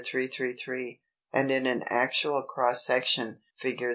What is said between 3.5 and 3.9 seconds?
Fig.